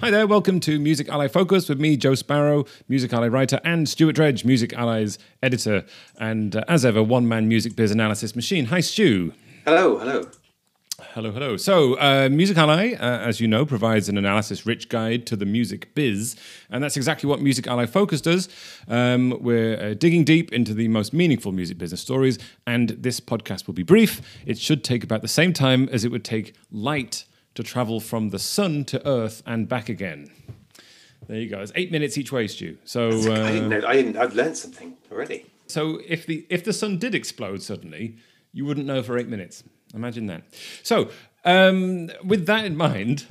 [0.00, 3.88] Hi there, welcome to Music Ally Focus with me, Joe Sparrow, Music Ally writer, and
[3.88, 5.84] Stuart Dredge, Music Ally's editor,
[6.20, 8.66] and uh, as ever, one man music biz analysis machine.
[8.66, 9.32] Hi, Stu.
[9.64, 10.30] Hello, hello.
[11.00, 11.56] Hello, hello.
[11.56, 15.46] So, uh, Music Ally, uh, as you know, provides an analysis rich guide to the
[15.46, 16.36] music biz,
[16.70, 18.48] and that's exactly what Music Ally Focus does.
[18.86, 22.38] Um, we're uh, digging deep into the most meaningful music business stories,
[22.68, 24.22] and this podcast will be brief.
[24.46, 27.24] It should take about the same time as it would take light
[27.58, 30.30] to travel from the sun to Earth and back again.
[31.26, 31.58] There you go.
[31.58, 32.78] It's eight minutes each way, Stu.
[32.84, 33.82] So uh, I didn't know.
[33.84, 34.16] I didn't.
[34.16, 35.44] I've learned something already.
[35.66, 38.16] So if the if the sun did explode suddenly,
[38.52, 39.64] you wouldn't know for eight minutes.
[39.92, 40.44] Imagine that.
[40.84, 41.10] So
[41.44, 43.26] um, with that in mind,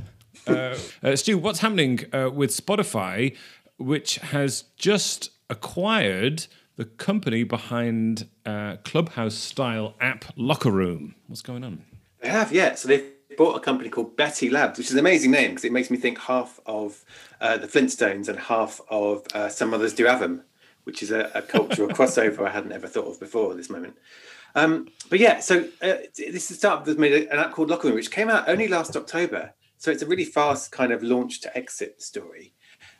[0.45, 3.33] uh, uh, Stu, what's happening uh, with Spotify,
[3.77, 11.15] which has just acquired the company behind uh, Clubhouse style app Locker Room?
[11.27, 11.85] What's going on?
[12.21, 12.75] They have, yeah.
[12.75, 13.05] So they've
[13.37, 15.97] bought a company called Betty Labs, which is an amazing name because it makes me
[15.97, 17.05] think half of
[17.39, 20.43] uh, the Flintstones and half of uh, Some Mothers Do 'Ave 'Em,
[20.83, 23.95] which is a, a cultural crossover I hadn't ever thought of before at this moment.
[24.55, 27.87] Um, but yeah, so uh, this is a startup that's made an app called Locker
[27.87, 29.53] Room, which came out only last October.
[29.77, 32.53] So it's a really fast kind of launch to exit story.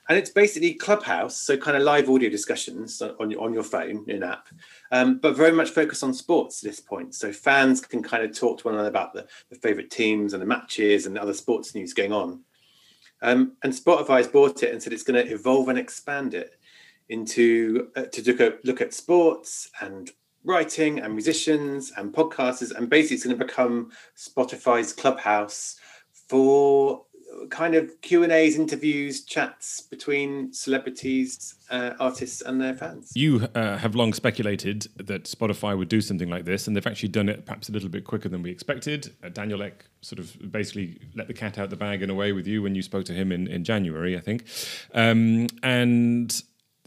[0.09, 4.05] And it's basically Clubhouse, so kind of live audio discussions on your, on your phone
[4.07, 4.47] in app,
[4.91, 7.13] um, but very much focused on sports at this point.
[7.13, 10.41] So fans can kind of talk to one another about the, the favorite teams and
[10.41, 12.41] the matches and other sports news going on.
[13.21, 16.57] Um, and Spotify has bought it and said it's going to evolve and expand it
[17.09, 20.11] into uh, to look at, look at sports and
[20.43, 25.77] writing and musicians and podcasters, and basically it's going to become Spotify's clubhouse
[26.29, 27.05] for
[27.49, 33.11] kind of Q and A's, interviews, chats between celebrities, uh, artists, and their fans.
[33.15, 37.09] You uh, have long speculated that Spotify would do something like this, and they've actually
[37.09, 39.13] done it perhaps a little bit quicker than we expected.
[39.23, 42.31] Uh, Daniel Ek sort of basically let the cat out the bag in a way
[42.31, 44.45] with you when you spoke to him in, in January, I think,
[44.93, 46.41] um, and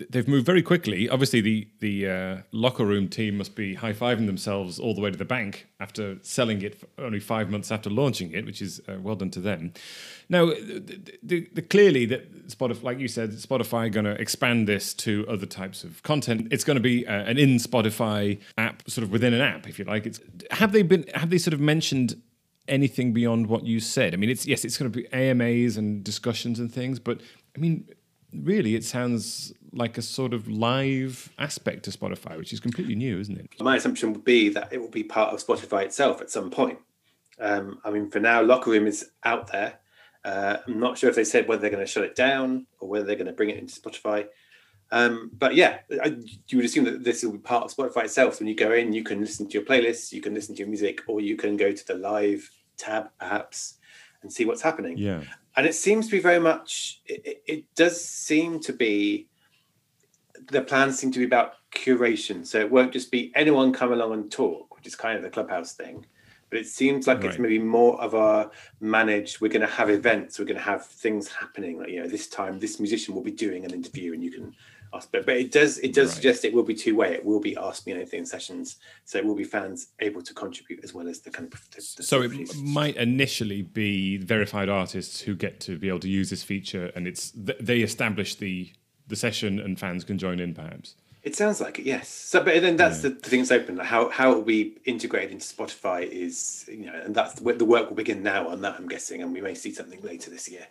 [0.09, 1.09] they've moved very quickly.
[1.09, 5.11] Obviously, the the uh, locker room team must be high fiving themselves all the way
[5.11, 8.97] to the bank after selling it only five months after launching it, which is uh,
[9.01, 9.73] well done to them.
[10.29, 14.95] Now, the, the, the, clearly that Spotify, like you said, Spotify going to expand this
[14.95, 16.49] to other types of content.
[16.53, 19.79] It's going to be uh, an in Spotify app, sort of within an app, if
[19.79, 20.07] you like.
[20.07, 22.21] It's have they been have they sort of mentioned
[22.69, 24.15] anything beyond what you said?
[24.15, 27.21] I mean, it's yes, it's going to be AMAs and discussions and things, but
[27.57, 27.89] I mean,
[28.33, 33.19] really, it sounds like a sort of live aspect to Spotify, which is completely new,
[33.19, 33.49] isn't it?
[33.61, 36.79] My assumption would be that it will be part of Spotify itself at some point.
[37.39, 39.79] Um, I mean, for now, Locker Room is out there.
[40.25, 42.89] Uh, I'm not sure if they said whether they're going to shut it down or
[42.89, 44.27] whether they're going to bring it into Spotify.
[44.93, 46.17] Um, but yeah, I,
[46.49, 48.35] you would assume that this will be part of Spotify itself.
[48.35, 50.59] So when you go in, you can listen to your playlists, you can listen to
[50.59, 53.79] your music, or you can go to the live tab perhaps
[54.23, 54.99] and see what's happening.
[54.99, 55.23] Yeah.
[55.57, 59.29] And it seems to be very much, it, it does seem to be
[60.49, 62.47] the plans seem to be about curation.
[62.47, 65.31] So it won't just be anyone come along and talk, which is kind of the
[65.31, 66.07] clubhouse thing.
[66.51, 67.27] But it seems like right.
[67.27, 69.41] it's maybe more of a managed.
[69.41, 70.39] We're going to have events.
[70.39, 71.79] We're going to have things happening.
[71.79, 74.55] Like you know, this time this musician will be doing an interview, and you can
[74.93, 75.11] ask.
[75.13, 76.15] But, but it does it does right.
[76.17, 77.13] suggest it will be two way.
[77.13, 78.79] It will be ask me anything sessions.
[79.05, 81.71] So it will be fans able to contribute as well as the kind of.
[81.71, 86.09] The, the so it might initially be verified artists who get to be able to
[86.09, 88.73] use this feature, and it's they establish the
[89.11, 90.95] the session and fans can join in perhaps.
[91.23, 92.09] It sounds like it, yes.
[92.09, 93.11] So, but then that's yeah.
[93.11, 93.77] the, the thing that's open.
[93.77, 97.97] How how we integrate into Spotify is you know, and that's the, the work will
[97.97, 98.77] begin now on that.
[98.79, 100.67] I'm guessing, and we may see something later this year.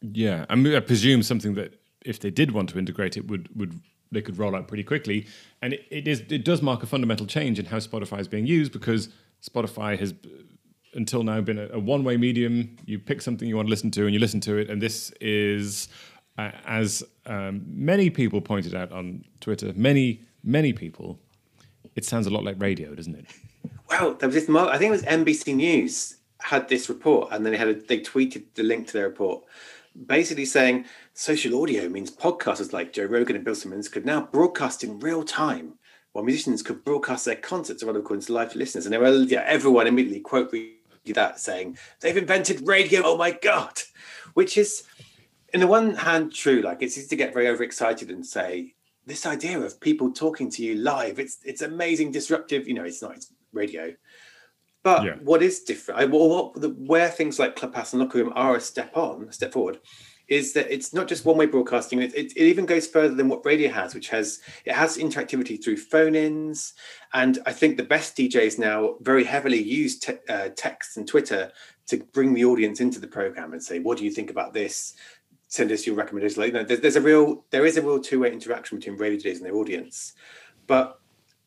[0.00, 3.50] Yeah, I, mean, I presume something that if they did want to integrate it, would
[3.54, 3.78] would
[4.10, 5.26] they could roll out pretty quickly.
[5.60, 8.46] And it, it is it does mark a fundamental change in how Spotify is being
[8.46, 9.10] used because
[9.46, 10.14] Spotify has
[10.94, 12.76] until now been a, a one way medium.
[12.86, 15.10] You pick something you want to listen to, and you listen to it, and this
[15.20, 15.88] is
[16.38, 21.18] uh, as um, many people pointed out on Twitter, many, many people,
[21.94, 23.26] it sounds a lot like radio, doesn't it?
[23.88, 24.48] Well, there was this.
[24.48, 28.00] I think it was NBC News had this report, and then they had a, they
[28.00, 29.44] tweeted the link to their report,
[30.06, 34.82] basically saying social audio means podcasters like Joe Rogan and Bill Simmons could now broadcast
[34.82, 35.74] in real time,
[36.12, 38.86] while musicians could broadcast their concerts or other recordings live to listeners.
[38.86, 40.54] And they were, yeah, everyone immediately quote
[41.06, 43.02] that saying they've invented radio.
[43.04, 43.80] Oh my god,
[44.34, 44.84] which is
[45.52, 46.60] in the one hand, true.
[46.62, 48.74] Like it's easy to get very overexcited and say
[49.06, 51.18] this idea of people talking to you live.
[51.18, 52.68] It's it's amazing, disruptive.
[52.68, 53.94] You know, it's not it's radio.
[54.82, 55.14] But yeah.
[55.22, 56.00] what is different?
[56.00, 59.28] I, well, what, the, where things like Clubhouse and Locker Room are a step on,
[59.28, 59.78] a step forward,
[60.26, 62.02] is that it's not just one-way broadcasting.
[62.02, 65.62] It, it, it, even goes further than what radio has, which has it has interactivity
[65.62, 66.74] through phone-ins,
[67.12, 71.52] and I think the best DJs now very heavily use te- uh, text and Twitter
[71.86, 74.94] to bring the audience into the program and say, "What do you think about this?"
[75.52, 76.38] Send us your recommendations.
[76.38, 79.18] Like, you know, there's, there's a real there is a real two-way interaction between radio
[79.18, 80.14] DJs and their audience,
[80.66, 80.98] but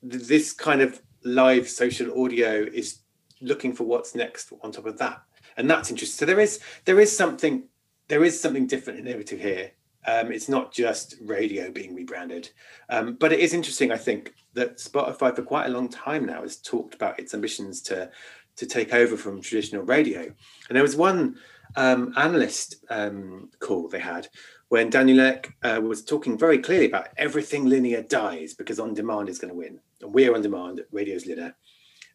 [0.10, 3.00] th- this kind of live social audio is
[3.42, 5.22] looking for what's next on top of that
[5.57, 7.63] and that's interesting so there is there is something
[8.07, 9.72] there is something different innovative here.
[10.07, 12.52] Um, it's not just radio being rebranded,
[12.90, 13.92] um, but it is interesting.
[13.92, 17.81] I think that Spotify for quite a long time now has talked about its ambitions
[17.84, 18.12] to
[18.57, 20.22] to take over from traditional radio.
[20.22, 21.38] And there was one
[21.77, 24.27] um, analyst um, call they had
[24.69, 29.30] when Daniel Ek uh, was talking very clearly about everything linear dies because on demand
[29.30, 30.83] is going to win, and we're on demand.
[30.92, 31.56] Radio's linear.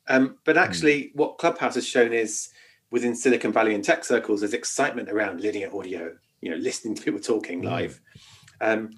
[0.09, 0.63] Um, but hmm.
[0.63, 1.17] actually, mm.
[1.17, 2.49] what Clubhouse has shown is
[2.91, 7.03] within Silicon Valley and tech circles, there's excitement around linear audio, you know, listening to
[7.03, 7.67] people talking mm.
[7.67, 8.01] live.
[8.61, 8.91] Um,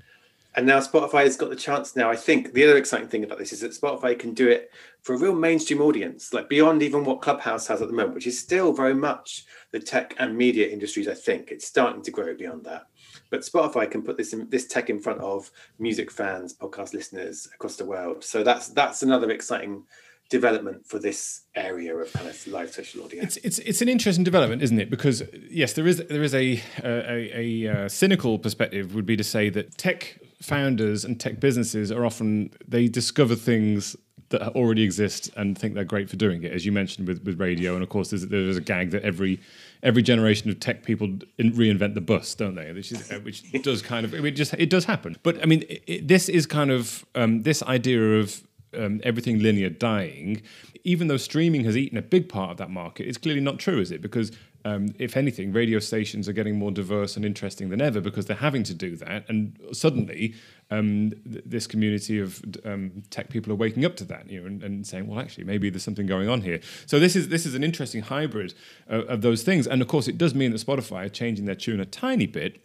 [0.55, 2.11] and now Spotify has got the chance now.
[2.11, 4.71] I think the other exciting thing about this is that Spotify can do it
[5.03, 8.27] for a real mainstream audience, like beyond even what Clubhouse has at the moment, which
[8.27, 11.09] is still very much the tech and media industries.
[11.09, 12.85] I think it's starting to grow beyond that.
[13.29, 17.49] But Spotify can put this in, this tech in front of music fans, podcast listeners
[17.53, 18.23] across the world.
[18.23, 19.85] So that's that's another exciting
[20.31, 23.23] development for this area of kind of live social audio.
[23.23, 24.89] It's it's it's an interesting development, isn't it?
[24.89, 29.17] Because yes, there is there is a a, a, a uh, cynical perspective would be
[29.17, 33.97] to say that tech founders and tech businesses are often they discover things
[34.33, 37.41] that already exist and think they're great for doing it, as you mentioned with, with
[37.41, 37.75] radio.
[37.75, 39.41] And of course, there's, there's a gag that every
[39.83, 41.09] every generation of tech people
[41.39, 42.71] reinvent the bus, don't they?
[42.73, 45.17] Which, is, which does kind of it just it does happen.
[45.23, 48.43] But I mean, it, this is kind of um, this idea of
[48.77, 50.43] um, everything linear dying,
[50.85, 53.81] even though streaming has eaten a big part of that market, it's clearly not true,
[53.81, 54.03] is it?
[54.03, 54.33] Because
[54.65, 58.37] um, if anything, radio stations are getting more diverse and interesting than ever because they're
[58.37, 59.29] having to do that.
[59.29, 60.35] And suddenly,
[60.71, 64.47] um, th- this community of um, tech people are waking up to that, you know,
[64.47, 67.45] and, and, saying, "Well, actually, maybe there's something going on here." So this is this
[67.45, 68.55] is an interesting hybrid
[68.91, 69.67] uh, of those things.
[69.67, 72.63] And of course, it does mean that Spotify are changing their tune a tiny bit,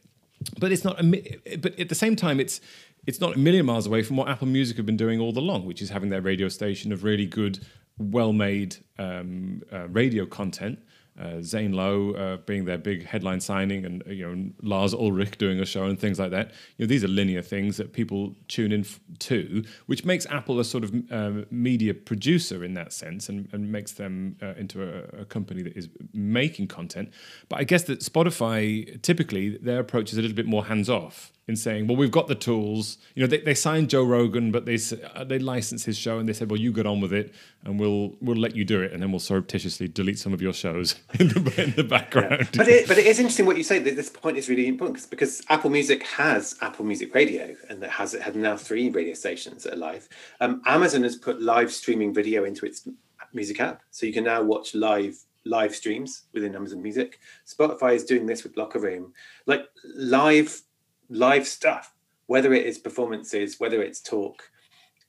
[0.60, 1.04] but it's not.
[1.04, 2.62] A, but at the same time, it's
[3.08, 5.66] it's not a million miles away from what Apple Music have been doing all along,
[5.66, 7.66] which is having their radio station of really good,
[7.98, 10.80] well-made um, uh, radio content
[11.20, 15.60] uh, Zane Lowe uh, being their big headline signing, and you know Lars Ulrich doing
[15.60, 16.52] a show and things like that.
[16.78, 20.60] You know these are linear things that people tune in f- to, which makes Apple
[20.60, 24.84] a sort of um, media producer in that sense, and, and makes them uh, into
[24.84, 27.12] a, a, company that is making content.
[27.50, 31.32] But I guess that Spotify typically their approach is a little bit more hands off
[31.48, 32.98] in saying, well, we've got the tools.
[33.16, 34.78] You know, they, they signed Joe Rogan, but they
[35.16, 37.34] uh, they licensed his show and they said, well, you get on with it,
[37.64, 40.54] and we'll we'll let you do it, and then we'll surreptitiously delete some of your
[40.54, 42.50] shows in the, in the background.
[42.54, 42.58] Yeah.
[42.58, 43.80] But it, but it is interesting what you say.
[43.80, 47.90] That this point is really important because Apple Music has Apple Music Radio, and it
[47.90, 50.10] has it had now three radio stations that are live.
[50.42, 52.88] Um, Amazon has put live streaming video into its
[53.34, 57.20] music app, so you can now watch live live streams within Amazon Music.
[57.48, 59.14] Spotify is doing this with Locker Room,
[59.46, 59.66] like
[59.96, 60.62] live
[61.10, 61.94] live stuff,
[62.28, 64.52] whether it is performances, whether it's talk,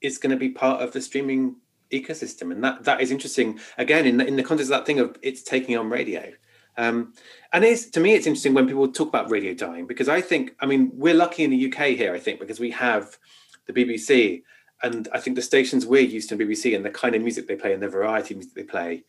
[0.00, 1.56] is going to be part of the streaming
[1.90, 3.58] ecosystem, and that that is interesting.
[3.76, 6.32] Again, in the, in the context of that thing of it's taking on radio.
[6.76, 7.12] Um,
[7.52, 10.54] and it's to me, it's interesting when people talk about radio dying because I think,
[10.60, 13.18] I mean, we're lucky in the UK here, I think, because we have
[13.66, 14.42] the BBC,
[14.82, 17.56] and I think the stations we're used to BBC and the kind of music they
[17.56, 19.02] play and the variety of music they play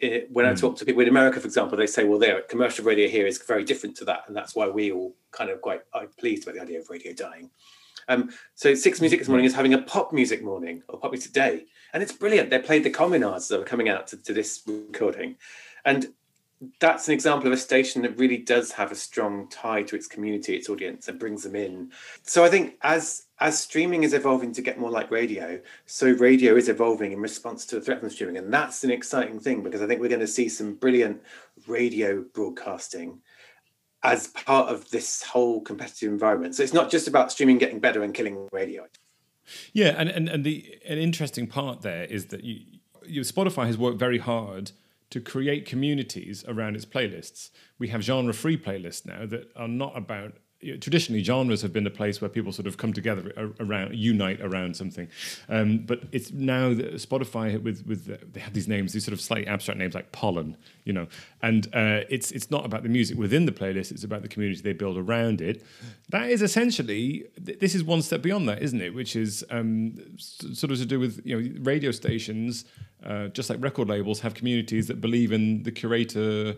[0.00, 0.48] it, when mm.
[0.48, 0.58] I hmm.
[0.58, 3.38] talk to people in America, for example, they say, well, there, commercial radio here is
[3.38, 4.24] very different to that.
[4.26, 7.12] And that's why we all kind of quite are pleased about the idea of radio
[7.12, 7.50] dying.
[8.08, 11.32] Um, so Six Music this morning is having a pop music morning or pop music
[11.32, 11.66] day.
[11.92, 12.50] And it's brilliant.
[12.50, 15.36] They played the Communards that are coming out to, to this recording.
[15.84, 16.08] And
[16.78, 20.06] that's an example of a station that really does have a strong tie to its
[20.06, 21.90] community, its audience, and brings them in.
[22.22, 26.56] So I think as as streaming is evolving to get more like radio, so radio
[26.56, 29.80] is evolving in response to the threat from streaming, and that's an exciting thing because
[29.80, 31.22] I think we're going to see some brilliant
[31.66, 33.20] radio broadcasting
[34.02, 36.54] as part of this whole competitive environment.
[36.54, 38.86] So it's not just about streaming getting better and killing radio.
[39.72, 42.60] Yeah, and and, and the an interesting part there is that you,
[43.06, 44.72] you Spotify has worked very hard
[45.10, 47.50] to create communities around its playlists.
[47.78, 51.72] We have genre free playlists now that are not about you know, traditionally genres have
[51.72, 55.08] been a place where people sort of come together around unite around something.
[55.48, 59.20] Um, but it's now that spotify with with they have these names these sort of
[59.20, 61.06] slightly abstract names like pollen you know.
[61.42, 64.60] And uh, it's it's not about the music within the playlist it's about the community
[64.60, 65.64] they build around it.
[66.10, 68.94] That is essentially this is one step beyond that isn't it?
[68.94, 72.66] Which is um, sort of to do with you know radio stations
[73.04, 76.54] uh, just like record labels have communities that believe in the curator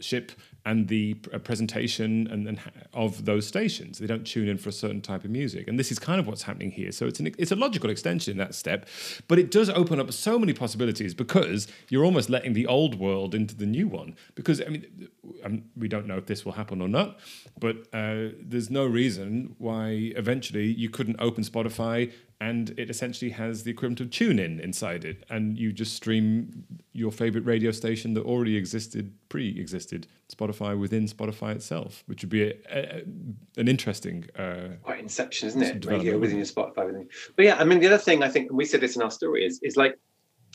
[0.00, 0.32] ship
[0.66, 2.58] and the uh, presentation and, and
[2.94, 3.98] of those stations.
[3.98, 6.26] They don't tune in for a certain type of music, and this is kind of
[6.26, 6.90] what's happening here.
[6.90, 8.88] So it's an, it's a logical extension in that step,
[9.28, 13.34] but it does open up so many possibilities because you're almost letting the old world
[13.34, 14.16] into the new one.
[14.34, 15.08] Because I mean,
[15.44, 17.18] um, we don't know if this will happen or not,
[17.58, 22.10] but uh, there's no reason why eventually you couldn't open Spotify
[22.40, 27.12] and it essentially has the equivalent of TuneIn inside it, and you just stream your
[27.12, 32.54] favorite radio station that already existed, pre-existed Spotify within Spotify itself, which would be a,
[32.70, 33.02] a,
[33.56, 35.84] an interesting uh, quite inception, isn't it?
[35.86, 37.08] Radio within your Spotify, within.
[37.36, 39.44] But yeah, I mean, the other thing I think we said this in our story
[39.44, 39.98] is is like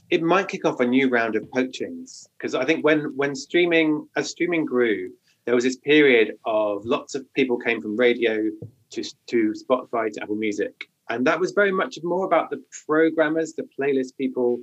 [0.09, 4.07] it might kick off a new round of poachings because I think when when streaming
[4.15, 5.11] as streaming grew,
[5.45, 8.49] there was this period of lots of people came from radio
[8.91, 13.53] to to Spotify to Apple Music and that was very much more about the programmers,
[13.53, 14.59] the playlist people,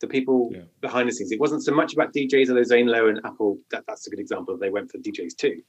[0.00, 0.62] the people yeah.
[0.80, 1.32] behind the scenes.
[1.32, 4.18] It wasn't so much about DJs, although Zane Lowe and Apple, that, that's a good
[4.18, 4.56] example.
[4.56, 5.62] They went for DJs too.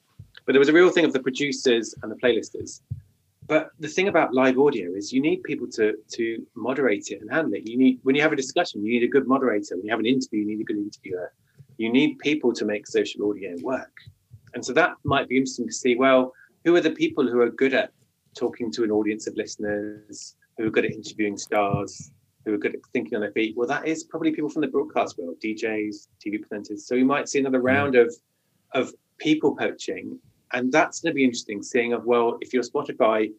[0.45, 2.81] But there was a real thing of the producers and the playlisters.
[3.47, 7.31] But the thing about live audio is you need people to to moderate it and
[7.31, 7.67] handle it.
[7.69, 9.75] You need when you have a discussion, you need a good moderator.
[9.75, 11.31] When you have an interview, you need a good interviewer.
[11.77, 13.91] You need people to make social audio work.
[14.55, 17.49] And so that might be interesting to see, well, who are the people who are
[17.49, 17.91] good at
[18.35, 22.11] talking to an audience of listeners who are good at interviewing stars,
[22.45, 23.55] who are good at thinking on their feet.
[23.57, 26.81] Well, that is probably people from the broadcast world, DJs, TV presenters.
[26.81, 27.65] So we might see another mm.
[27.65, 28.13] round of
[28.73, 30.19] of people poaching,
[30.53, 31.63] and that's going to be interesting.
[31.63, 33.31] Seeing of well, if you're Spotify,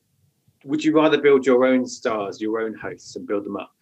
[0.64, 3.72] would you rather build your own stars, your own hosts, and build them up,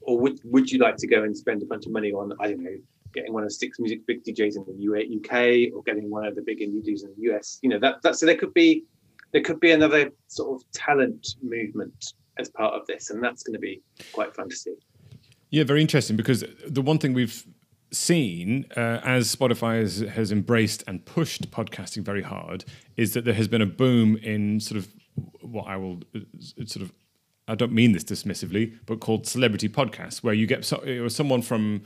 [0.00, 2.48] or would would you like to go and spend a bunch of money on I
[2.48, 2.76] don't know
[3.12, 6.42] getting one of six music big DJs in the UK or getting one of the
[6.42, 7.60] big indie DJs in the US?
[7.62, 8.84] You know that that so there could be
[9.34, 13.52] there could be another sort of talent movement as part of this, and that's going
[13.52, 14.74] to be quite fun to see.
[15.50, 17.44] Yeah, very interesting because the one thing we've
[17.90, 22.64] seen uh, as Spotify has, has embraced and pushed podcasting very hard
[22.96, 24.88] is that there has been a boom in sort of
[25.42, 26.20] what I will uh,
[26.64, 26.92] sort of
[27.46, 31.82] I don't mean this dismissively, but called celebrity podcasts, where you get so, someone from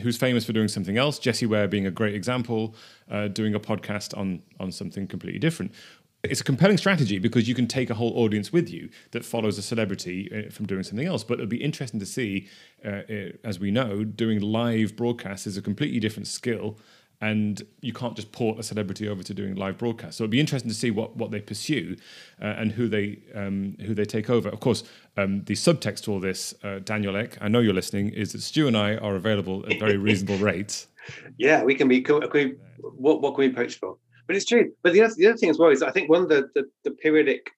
[0.00, 2.76] who's famous for doing something else, Jessie Ware being a great example,
[3.10, 5.72] uh, doing a podcast on on something completely different
[6.22, 9.56] it's a compelling strategy because you can take a whole audience with you that follows
[9.56, 11.24] a celebrity uh, from doing something else.
[11.24, 12.48] But it'll be interesting to see,
[12.84, 16.78] uh, uh, as we know, doing live broadcasts is a completely different skill,
[17.22, 20.18] and you can't just port a celebrity over to doing live broadcasts.
[20.18, 21.96] So it'll be interesting to see what, what they pursue
[22.40, 24.48] uh, and who they um, who they take over.
[24.50, 24.84] Of course,
[25.16, 28.42] um, the subtext to all this, uh, Daniel Ek, I know you're listening, is that
[28.42, 30.86] Stu and I are available at very reasonable rates.
[31.38, 32.02] Yeah, we can be.
[32.02, 33.96] Can we, what what can we approach for?
[34.30, 34.70] But it's true.
[34.84, 36.70] But the other, the other thing as well is I think one of the, the,
[36.84, 37.50] the periodic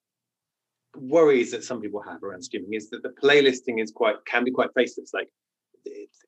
[0.97, 4.51] worries that some people have around streaming is that the playlisting is quite can be
[4.51, 5.13] quite faceless.
[5.13, 5.29] Like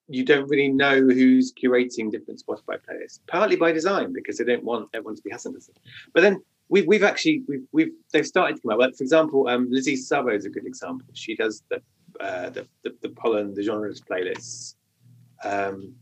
[0.07, 4.65] you don't really know who's curating different Spotify playlists, partly by design because they don't
[4.65, 5.57] want everyone to be Hassan.
[6.13, 8.81] But then we've we've actually we've we've they've started to come out.
[8.81, 11.09] Like for example, um, Lizzy Szabo is a good example.
[11.15, 11.81] She does the
[12.21, 14.75] uh, the, the, the pollen the genres playlists.
[15.43, 15.95] Um,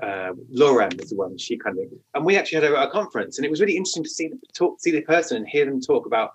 [0.00, 3.44] uh, Lauren is the one she kind of, and we actually had a, conference, and
[3.44, 6.06] it was really interesting to see the talk, see the person, and hear them talk
[6.06, 6.34] about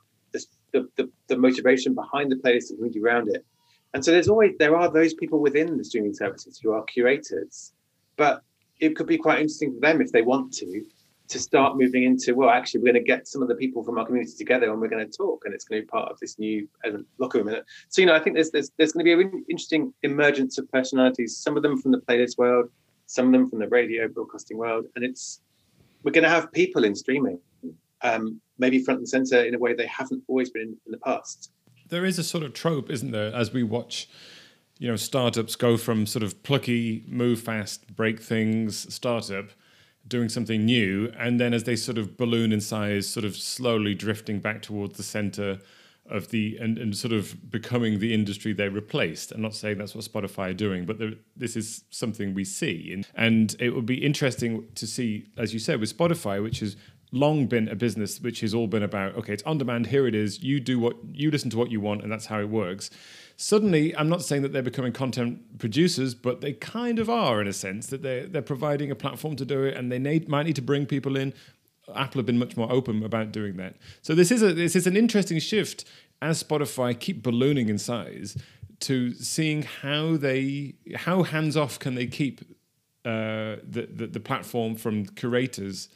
[0.72, 3.46] the, the, the motivation behind the playlist and community around it.
[3.94, 7.74] And so there's always there are those people within the streaming services who are curators,
[8.18, 8.44] but
[8.80, 10.86] it could be quite interesting for them if they want to
[11.30, 14.00] to start moving into well actually we're going to get some of the people from
[14.00, 16.20] our community together and we're going to talk and it's going to be part of
[16.20, 16.68] this new
[17.20, 17.56] locker room
[17.88, 20.58] so you know i think there's there's, there's going to be a really interesting emergence
[20.58, 22.72] of personalities some of them from the playlist world
[23.10, 25.42] some of them from the radio broadcasting world, and it's
[26.04, 27.39] we're going to have people in streaming,
[28.04, 31.51] um, maybe front and center in a way they haven't always been in the past.
[31.89, 34.08] There is a sort of trope, isn't there, as we watch
[34.78, 39.50] you know startups go from sort of plucky move fast break things startup
[40.08, 43.94] doing something new and then as they sort of balloon in size sort of slowly
[43.94, 45.60] drifting back towards the center
[46.10, 49.32] of the and, and sort of becoming the industry they replaced.
[49.32, 52.92] I'm not saying that's what Spotify are doing, but there, this is something we see,
[52.94, 56.75] and, and it would be interesting to see, as you said, with Spotify, which has
[57.12, 59.88] long been a business which has all been about okay, it's on demand.
[59.88, 60.44] Here it is.
[60.44, 62.89] You do what you listen to what you want, and that's how it works.
[63.36, 67.48] Suddenly, I'm not saying that they're becoming content producers, but they kind of are in
[67.48, 70.46] a sense that they're they're providing a platform to do it, and they need, might
[70.46, 71.34] need to bring people in
[71.96, 73.75] Apple have been much more open about doing that.
[74.01, 75.86] So this is a this is an interesting shift
[76.22, 78.38] as Spotify keep ballooning in size
[78.81, 82.41] to seeing how they how hands off can they keep
[83.05, 85.89] uh, the, the, the platform from curators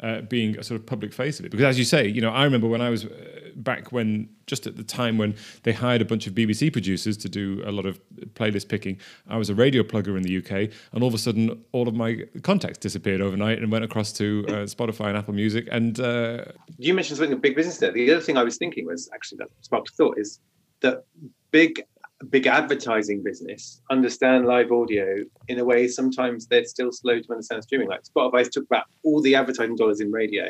[0.00, 1.50] uh, being a sort of public face of it.
[1.50, 4.66] Because as you say, you know, I remember when I was uh, back when just
[4.66, 7.86] at the time when they hired a bunch of BBC producers to do a lot
[7.86, 8.00] of
[8.34, 8.98] playlist picking.
[9.28, 11.94] I was a radio plugger in the UK, and all of a sudden, all of
[11.94, 15.68] my contacts disappeared overnight and went across to uh, Spotify and Apple Music.
[15.70, 16.44] And uh,
[16.78, 17.92] you mentioned something big business there.
[17.92, 20.40] The other thing I was thinking was actually that sparked thought is
[20.80, 21.04] that
[21.50, 21.84] big
[22.26, 27.62] big advertising business understand live audio in a way sometimes they're still slow to understand
[27.62, 27.88] streaming.
[27.88, 30.48] Like Spotify's took about all the advertising dollars in radio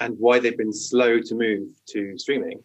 [0.00, 2.62] and why they've been slow to move to streaming.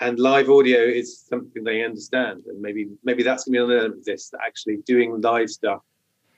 [0.00, 3.78] And live audio is something they understand, and maybe maybe that's going to be another
[3.78, 5.82] element of this that actually doing live stuff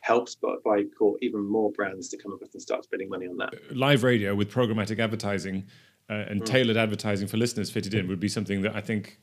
[0.03, 3.39] helps Spotify call even more brands to come up with and start spending money on
[3.39, 3.75] that.
[3.75, 5.65] Live radio with programmatic advertising
[6.11, 6.47] uh, and mm.
[6.47, 9.19] tailored advertising for listeners fitted in would be something that I think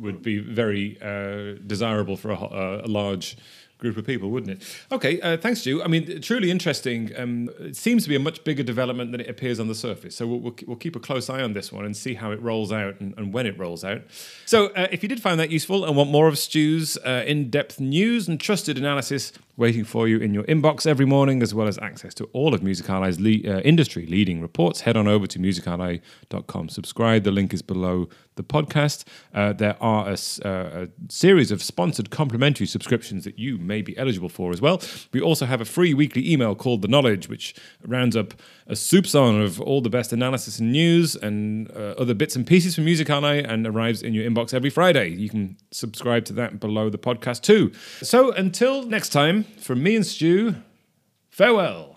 [0.00, 3.36] would be very uh, desirable for a, a, large
[3.78, 4.76] group of people, wouldn't it?
[4.90, 5.82] Okay, uh, thanks, Stu.
[5.82, 7.12] I mean, truly interesting.
[7.16, 10.16] Um, it seems to be a much bigger development than it appears on the surface.
[10.16, 12.40] So we'll, we'll, we'll keep a close eye on this one and see how it
[12.40, 14.02] rolls out and, and when it rolls out.
[14.46, 17.50] So uh, if you did find that useful and want more of Stu's uh, in
[17.50, 21.66] depth news and trusted analysis, waiting for you in your inbox every morning, as well
[21.66, 24.82] as access to all of Music Ally's le- uh, industry leading reports.
[24.82, 26.68] Head on over to musically.com.
[26.68, 27.24] Subscribe.
[27.24, 29.04] The link is below the podcast.
[29.34, 33.96] Uh, there are a, uh, a, series of sponsored complimentary subscriptions that you may be
[33.96, 34.80] eligible for as well.
[35.12, 37.54] We also have a free weekly email called The Knowledge, which
[37.86, 38.34] rounds up
[38.66, 42.74] a soupçon of all the best analysis and news and uh, other bits and pieces
[42.74, 45.08] from Music Ally and arrives in your inbox every Friday.
[45.08, 47.72] You can subscribe to that below the podcast too.
[48.02, 50.56] So until next time, from me and Stu,
[51.30, 51.95] farewell.